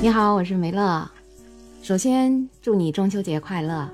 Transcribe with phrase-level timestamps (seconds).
[0.00, 1.10] 你好，我是梅乐。
[1.82, 3.88] 首先祝你中秋节快乐。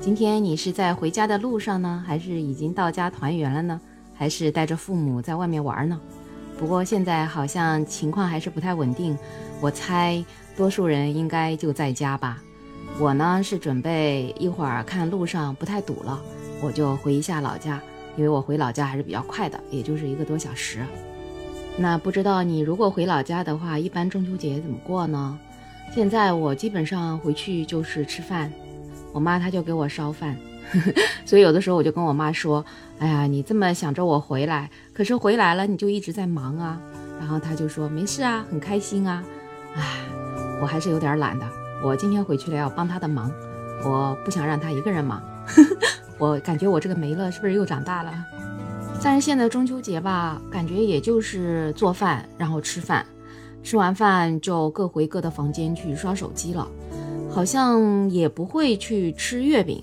[0.00, 3.80] 今天你是在回家的路上呢，还是已经到家团圆了呢？
[4.14, 6.00] 还是带着父母在外面玩呢？
[6.56, 9.16] 不过现在好像情况还是不太稳定，
[9.60, 10.24] 我猜
[10.56, 12.42] 多数人应该就在家吧。
[12.98, 16.20] 我呢是准备一会儿看路上不太堵了，
[16.60, 17.80] 我就回一下老家，
[18.16, 20.84] 因为我回老家还是比较快的，也就是一个多小时。
[21.78, 25.38] 那不知道你如果回老家的话，一般中秋节怎么过呢？
[25.94, 28.52] 现在我基本上回去就是吃饭，
[29.12, 30.36] 我妈她就给我烧饭，
[31.24, 32.64] 所以有的时候我就跟我妈说
[32.98, 36.80] ：“哎呀，你这么想着我回来，可是回来了你就一直在忙啊。”
[37.18, 39.24] 然后她就说：“没事啊，很开心啊。”
[39.74, 39.82] 哎，
[40.60, 41.46] 我还是有点懒的，
[41.84, 43.30] 我今天回去了要帮她的忙，
[43.84, 45.22] 我不想让她一个人忙。
[46.18, 48.12] 我感觉我这个没了，是不是又长大了？
[49.02, 53.06] 但是现在中秋节吧，感觉也就是做饭，然后吃饭，
[53.62, 56.68] 吃完饭就各回各的房间去刷手机了，
[57.30, 59.82] 好像也不会去吃月饼。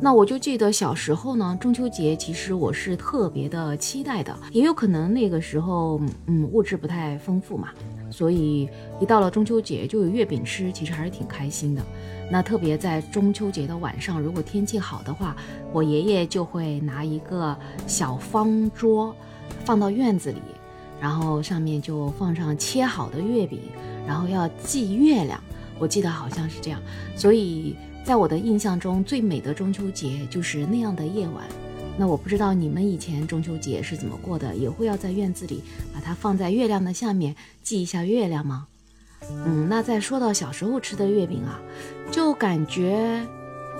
[0.00, 7.68] 那我就记得小时候呢，中秋节其实我是特别的期待的，也有可能那个时候，嗯，物质不太丰富嘛，
[8.10, 8.68] 所以
[9.00, 11.82] 一到了中秋节就有月饼吃，其实还是挺开心的。
[12.30, 15.36] 那特别在中秋节的晚上，如果天气好的话，
[15.72, 19.14] 我爷爷就会拿一个小方桌
[19.64, 20.40] 放到院子里，
[21.00, 23.60] 然后上面就放上切好的月饼，
[24.06, 25.42] 然后要祭月亮。
[25.78, 26.80] 我记得好像是这样，
[27.16, 27.76] 所以。
[28.02, 31.44] 在我的印象中，最美的中秋节就是那样的夜晚。
[32.00, 35.62] 那我不知道你们以前中秋节是怎么过的，也会要在院子里
[35.92, 38.68] 把它放在月亮的下面祭一下月亮吗？
[39.44, 41.60] 嗯，那再说到小时候吃的月饼啊，
[42.10, 43.20] 就感觉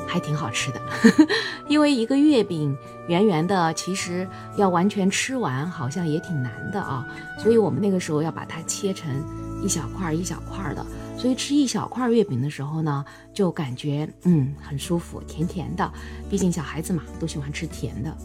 [0.07, 0.81] 还挺好吃的，
[1.67, 2.77] 因为一个月饼
[3.09, 9.11] 圆圆的，其实要完全吃完好像也挺难的啊，所以我们那个时候要把它切成
[9.63, 10.85] 一小块一小块的。
[11.21, 13.05] 所以吃一小块月饼的时候呢，
[13.35, 15.93] 就感觉嗯很舒服，甜甜的。
[16.31, 18.17] 毕竟小孩子嘛，都喜欢吃甜的。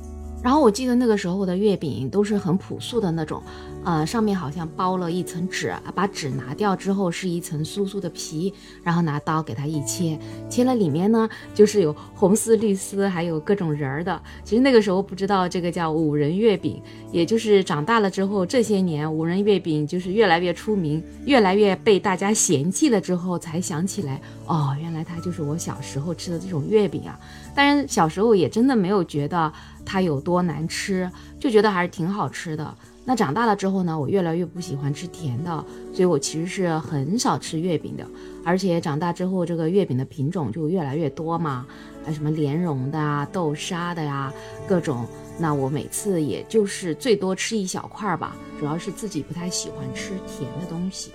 [0.46, 3.42] 然后我记得那个时候的月饼都是很朴素的那种，
[3.84, 8.54] 呃，上面好像包了一层纸，把纸拿掉之后是一层酥酥的皮，
[8.84, 14.22] 然后拿刀给它一切，切了里面呢就是有红丝、绿丝，还有各种仁儿的。
[14.44, 16.80] 其实那个时候不知道这个叫五仁月饼，
[17.12, 27.20] 也就是长大了之后这些年五仁月饼就是越来越出名，越来越被大家嫌弃了之后才想起来，哦，原来它就是我小时候吃的这种月饼啊。
[27.56, 29.52] 当然小时候也真的没有觉得。
[29.88, 31.10] 它有多多难吃，
[31.40, 32.78] 就觉得还是挺好吃的。
[33.06, 38.06] 那长大了之后呢，我越来越不喜欢吃甜的，所以我其实是很少吃月饼的。
[38.44, 41.66] 而且长大之后，这个月饼的品种就越来越多嘛，
[42.06, 44.34] 啊，什么莲蓉的啊、豆沙的呀，
[44.68, 45.06] 各种。
[45.40, 51.12] 那我每次也就是最多吃一小块吧，主要是自己不太喜欢吃甜的东西。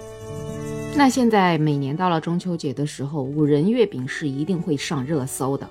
[0.96, 5.68] 那现在每年到了中秋节的时候，五仁月饼是一定会上热搜的。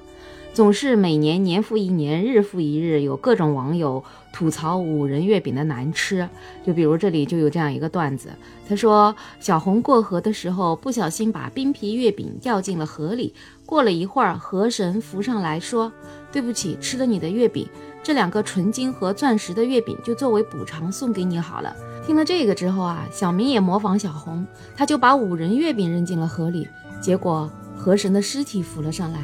[0.52, 6.28] 总是每年年复一年，日复一日，有各种网友吐槽五仁月饼的难吃。
[6.66, 8.30] 就比如这里就有这样一个段子，
[8.68, 13.34] 他说小红过河的时候不小心把冰皮月饼掉进了河里，
[13.66, 15.90] 过了一会儿，河神浮上来说
[16.30, 17.66] ：“对不起，吃了你的月饼，
[18.04, 21.74] 这两个纯金和钻石的月饼就作为补偿送给你好了。”
[22.06, 24.46] 听了这个之后啊，小明也模仿小红，
[24.76, 26.68] 他就把五仁月饼扔进了河里，
[27.00, 29.20] 结果河神的尸体浮了上来。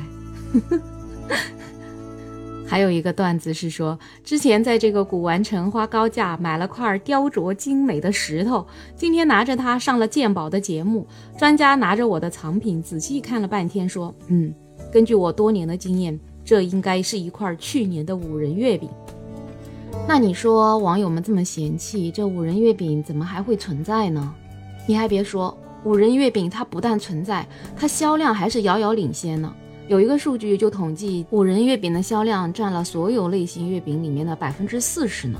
[2.67, 8.65] 还有一个段子是说，之前在这个古玩城花高价买了块雕琢精美的石头，
[8.95, 14.53] 今天拿着它上了鉴宝的节目，专家拿着我的藏品仔细看了半天，说：“嗯，
[14.91, 18.89] 根据我多年的经验，这应该是一块去年的五仁月饼。”
[20.07, 24.33] 那你说网友们这么嫌弃这五仁月饼，怎么还会存在呢？
[24.87, 29.53] 你还别说，五仁月饼它不但存在，它销量还是遥遥领先呢。
[29.87, 35.39] 有一个数据就统计，五仁月饼的销量占了所有类型月饼里面的百分之四十呢。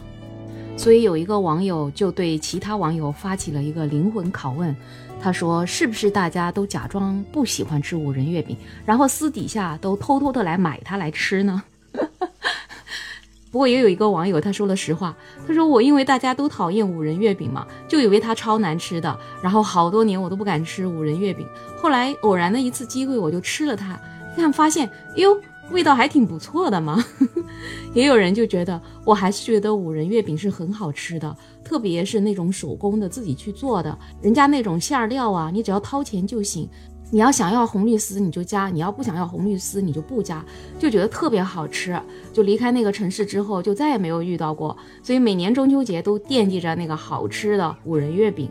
[0.78, 4.76] 所以有一个网友就对其他网友发起了一个灵魂拷问，
[5.20, 8.56] 他说：“是不是大家都假装不喜欢吃五仁月饼，
[8.86, 11.64] 然后私底下都偷偷的来买它来吃呢？”
[13.52, 15.16] 不过也有一个网友他说了实话，
[15.48, 21.48] 他说：“我因为大家都讨厌五仁月饼嘛，就以为它超难吃的，然后好多年我都不敢吃五仁月饼。
[21.78, 24.00] 后来偶然的一次机会，我就吃了它。”
[24.36, 25.38] 看发现，哟，
[25.72, 27.04] 味道还挺不错的嘛。
[27.94, 36.70] 也有人就觉得，我还是觉得五仁月饼是很好吃的，特别是那种手工的自己去做的，人家那种馅料啊，你只要掏钱就行。
[37.12, 40.44] 你要想要红绿丝你就加，你要不想要红绿丝你就不加，
[40.80, 41.98] 就觉得特别好吃。
[42.34, 48.50] 就离开那个城市之后，就再也没有遇到过，所以每年中秋节都惦记着那个好吃的五仁月饼。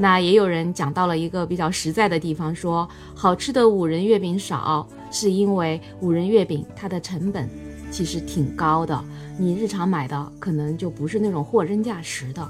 [0.00, 7.50] 那也有人讲到了一个比较实在的地方，说好吃的五仁月饼少，是因为五仁月饼它的成本
[7.90, 9.04] 其实挺高的，
[9.36, 12.48] 你日常买的可能就不是那种货真价实的。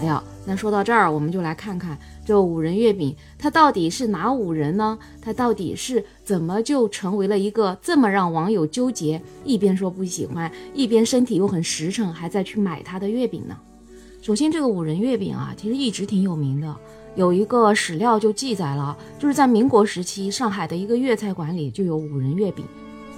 [0.00, 4.98] 哎呀，那说到这儿，我们就来看看这五仁月饼，它到底是哪五仁呢？
[5.20, 13.56] 它到底是怎么就成为了一个这么让网友纠结，一边说不喜欢，一边身体又很实诚，还在去买它的月饼呢？
[14.20, 16.76] 首先，这个五仁月饼啊，其实一直挺有名的，
[17.14, 22.64] 有一个史料就记载了，就是在民国时期，上海的一个粤菜馆里就有五仁月饼。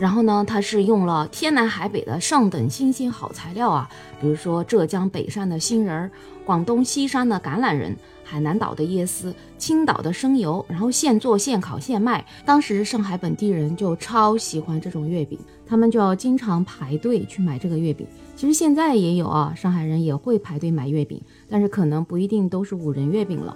[0.00, 3.86] 然后呢，它是用了天南海北的上等新鲜好材料啊，
[4.18, 6.10] 比如说浙江北山的杏仁儿、
[6.42, 7.94] 广东西山的橄榄仁、
[8.24, 12.24] 海南岛的椰丝、青岛的生油，然后现做现烤现卖。
[12.46, 18.06] 当时上海本地人就超喜欢这种月饼，他们就要经常排队去买这个月饼。
[18.34, 21.20] 其实现在也有啊，上海人也会排队买月饼，
[21.50, 23.54] 但是可能不一定都是五仁月饼了。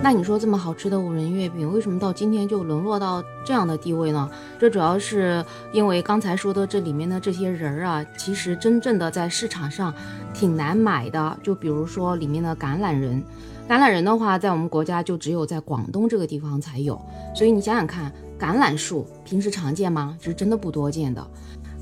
[0.00, 4.30] 那你说这么好吃的五仁月饼，为什么到今天就沦落到这样的地位呢？
[4.58, 9.92] 这主要是因为刚才说的这里面的这些人儿啊，其实真正的在市场上
[10.32, 11.36] 挺难买的。
[11.42, 13.22] 就比如说里面的橄榄仁，
[13.68, 16.98] 橄榄仁的话，在我们国家就只有在广东这个地方才有。
[17.34, 20.16] 所以你想想看，橄榄树平时常见吗？
[20.20, 21.26] 是真的不多见的。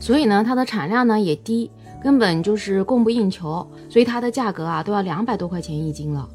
[0.00, 1.70] 所以呢，它的产量呢也低，
[2.02, 6.26] 根本就是供不应求，所以它的价格啊都要两百多块钱一斤了。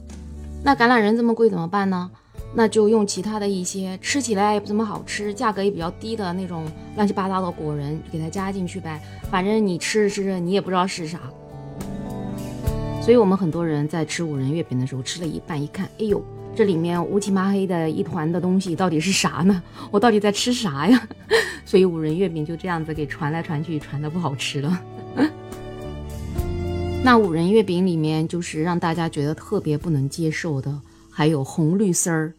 [0.63, 2.10] 那橄榄仁这么贵怎么办呢？
[2.54, 6.66] 那就用其他的一些吃起来也不怎么好吃、价格也比较低的那种
[6.96, 9.02] 乱七八糟的果仁给它加进去呗。
[9.30, 11.19] 反正你吃着吃着你也不知道是啥。
[13.02, 16.22] 所以我们很多人在吃五仁月饼的时候，吃了一半一看，哎呦，
[16.56, 19.63] 这里面乌漆麻黑的一团的东西到底是啥呢？
[19.90, 21.08] 我到底在吃啥呀？
[21.66, 24.81] 所以五仁月饼就这样子给传来传去，传的不好吃了。
[27.03, 32.31] 那五仁月饼里面，就是让大家觉得特别不能接受的，还有红绿丝儿。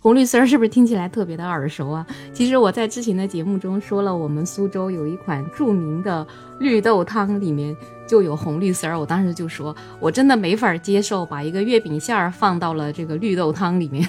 [0.00, 2.06] 红绿丝儿是不是听起来特别的耳熟啊？
[2.32, 6.26] 其实我在之前的节目中说了，我们苏州有一款著名的
[6.58, 7.76] 绿豆汤，里面
[8.08, 8.98] 就有红绿丝儿。
[8.98, 14.08] 我当时就说，我真的没法接受把一个月饼馅儿放到了这个绿豆汤里面。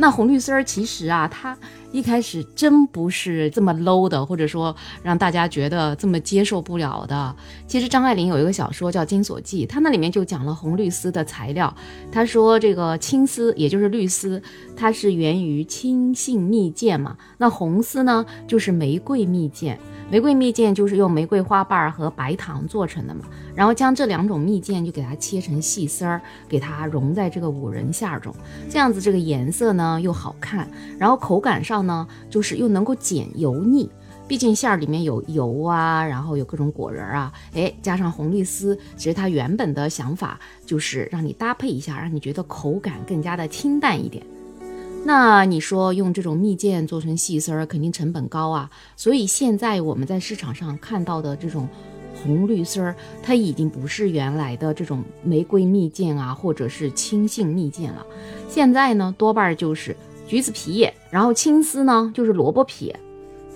[0.00, 1.56] 那红绿丝儿其实啊，它。
[1.92, 7.34] 一开始真不是这么 low 的，或者说让大家觉得这么接受不了的。
[7.66, 11.74] 其实张爱玲有一个小说叫《金锁记》，它那里面就讲了红绿丝的材料。
[12.12, 14.40] 他说这个青丝，也就是绿丝，
[14.76, 17.16] 它是源于青杏蜜饯嘛。
[17.38, 19.76] 那红丝呢，就是玫瑰蜜饯。
[20.10, 23.24] 玫瑰蜜饯就是用玫瑰花瓣和白糖做成的嘛，
[23.54, 28.34] 然后将这两种蜜饯就给它切成细丝儿，给它融在这个五仁馅儿中，
[28.68, 30.68] 这样子这个颜色呢又好看，
[30.98, 33.88] 然后口感上呢就是又能够减油腻，
[34.26, 44.26] 毕竟馅儿里面有油啊，然后有各种果仁啊，哎，加上红绿丝，其实它原本的想法就是让你搭配一下，让你觉得口感更加的清淡一点。
[45.02, 48.70] 那你说用这种蜜饯做成细丝儿，肯定成本高啊。
[48.96, 51.68] 所以现在我们在市场上看到的这种
[52.14, 58.04] 红绿丝儿，它已经不是原来的这种玫瑰蜜饯啊，或者是青杏蜜饯了。
[58.48, 62.94] 现在呢，多半就是橘子皮，然后青丝呢就是萝卜皮。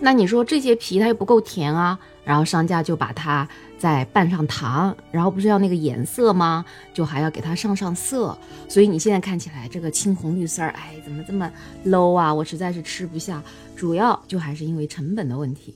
[0.00, 3.49] 那你说这些皮它又不够甜啊，然后商家就把它。
[3.84, 6.64] 再拌上糖，然后不是要那个颜色吗？
[6.94, 8.34] 就还要给它上上色。
[8.67, 11.53] 所以你现在看起来这个青红绿丝儿，哎，怎么这么
[11.84, 12.32] low 啊？
[12.32, 13.43] 我实在是吃不下。
[13.76, 15.74] 主要就还是因为成本的问题。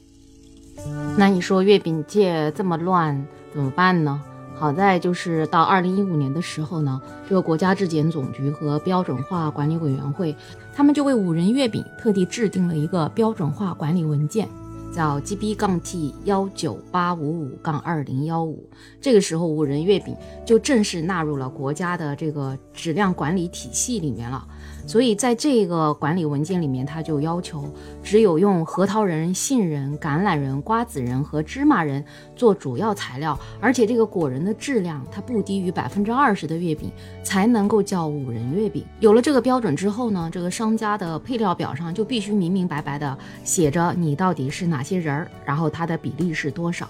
[1.18, 4.18] 那你说月饼界这么乱怎么办呢？
[4.56, 6.98] 好在就是到二零一五年的时候呢，
[7.28, 10.34] 这个国家质检总局和标准化管理委员会，
[10.74, 14.48] 他们就为五仁月饼特地制定了一个标准化管理文件。
[14.92, 18.68] 叫 GB 杠 T 幺九八五五杠二零幺五，
[19.00, 20.16] 这个时候五仁月饼
[20.46, 24.46] 就正式纳入了国家的这个质量管理体系里面了。
[24.88, 27.62] 所以在这个管理文件里面，它就要求
[28.02, 32.02] 只有用核桃仁、杏仁、橄榄仁、瓜子仁和芝麻仁
[32.34, 36.90] 做主要材料，而且这个果仁的质量它不低于百分之二十的月饼，
[37.22, 38.82] 才能够叫五仁月饼。
[39.00, 46.88] 有了这个标准之后呢，这个商家的配料表上就必须明明白白的写着你到底是哪些仁儿，然后它的比例是多少。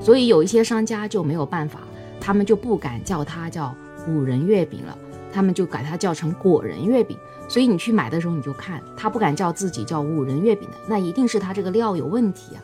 [0.00, 1.78] 所以有一些商家就没有办法，
[2.20, 3.72] 他们就不敢叫它叫
[4.08, 4.98] 五仁月饼了，
[5.36, 7.14] 他们就把它叫成果仁月饼。
[7.46, 12.58] 所以你去买的时候，你就看他不敢叫自己叫五仁月饼的，那一定是他这个料有问题啊。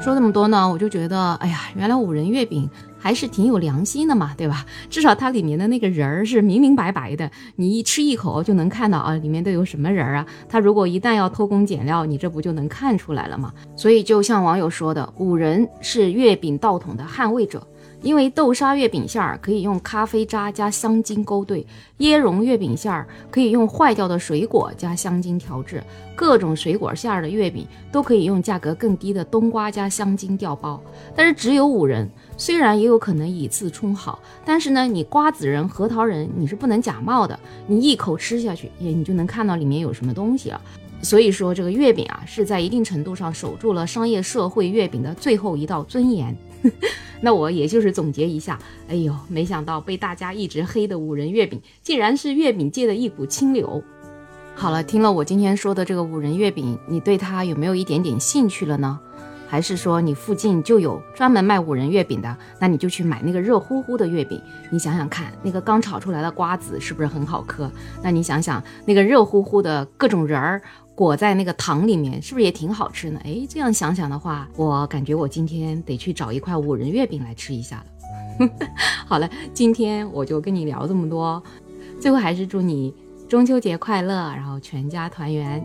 [0.00, 4.64] 说这么多呢，我就觉得，哎呀，原来五仁月饼还是挺有良心的嘛，对吧？
[4.88, 10.26] 至少它里面的那个仁儿是明明白白的，你一吃一口就能看到啊，里面都有什么仁儿啊。
[10.48, 13.52] 它如果一旦要偷工减料，你这不就能看出来了吗？
[13.76, 17.66] 所以就像网友说的，五仁是月饼道统的捍卫者。
[18.00, 21.66] 因为豆沙月饼馅儿可以用咖啡渣加香精勾兑，
[21.98, 25.82] 椰蓉月饼馅儿可以用坏掉的水果加香精调制，
[26.14, 30.80] 各种水果馅儿的月饼都可以用价格更低的冬瓜加香精调包。
[31.16, 40.60] 但是只有五仁，虽然也有可能以次充好，但是呢，你瓜子仁、核桃仁你是不能假冒的，你一口吃下去，也你就能看到里面有什么东西了。
[41.02, 46.36] 所以说，这个月饼啊，是在一定程度上守住了商业社会月饼的最后一道尊严。
[47.20, 53.82] 那我也就是总结一下，哎呦，没想到被大家一直黑的五仁月饼，竟然是月饼界的一股清流。
[54.54, 58.98] 好了，听了我今天说的这个五仁月饼，你对它有没有一点点兴趣了呢？
[59.50, 62.36] 还是说你附近就有专门卖五仁月饼的？
[62.60, 64.40] 那你就去买那个热乎乎的月饼。
[64.70, 67.70] 你想想看，那个刚炒出来的瓜子是不是很好嗑？
[68.02, 70.60] 那你想想那个热乎乎的各种仁儿。
[70.98, 73.20] 裹在那个糖里面，是不是也挺好吃呢？
[73.22, 78.48] 哎，这样想想的话，我感觉我今天得去找一块五仁月饼来吃一下了。
[79.06, 81.40] 好了，今天我就跟你聊这么多，
[82.00, 82.92] 最后还是祝你
[83.28, 85.64] 中秋节快乐，然后全家团圆，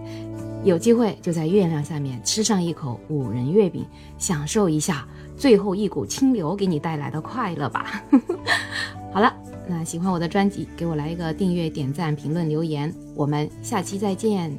[0.64, 3.84] 有机会就在月亮下面吃上一口五仁月饼，
[4.20, 5.04] 享受一下
[5.36, 8.04] 最后一股清流给你带来的快乐吧。
[9.12, 9.34] 好了，
[9.68, 14.56] 那喜欢我的专辑，给我来一个订阅、点赞、评论、留言，我们下期再见。